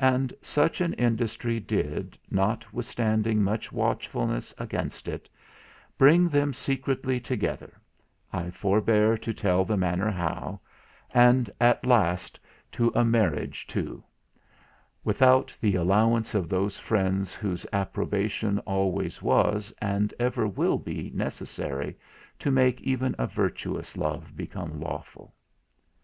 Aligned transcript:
And 0.00 0.34
such 0.42 0.80
an 0.80 0.92
industry 0.94 1.60
did, 1.60 2.18
notwithstanding 2.32 3.44
much 3.44 3.70
watchfulness 3.70 4.52
against 4.58 5.06
it, 5.06 5.28
bring 5.96 6.28
them 6.28 6.52
secretly 6.52 7.20
together, 7.20 7.74
I 8.32 8.50
forbear 8.50 9.16
to 9.18 9.32
tell 9.32 9.64
the 9.64 9.76
manner 9.76 10.10
how, 10.10 10.58
and 11.14 11.48
at 11.60 11.86
last 11.86 12.40
to 12.72 12.90
a 12.96 13.04
marriage 13.04 13.64
too, 13.68 14.02
without 15.04 15.56
the 15.60 15.76
allowance 15.76 16.34
of 16.34 16.48
those 16.48 16.76
friends 16.80 17.32
whose 17.32 17.64
approbation 17.72 18.58
always 18.66 19.22
was, 19.22 19.72
and 19.80 20.12
ever 20.18 20.44
will 20.48 20.78
be 20.78 21.12
necessary, 21.14 21.96
to 22.40 22.50
make 22.50 22.80
even 22.80 23.14
a 23.16 23.28
virtuous 23.28 23.96
love 23.96 24.34
become 24.36 24.80
lawful. 24.80 25.32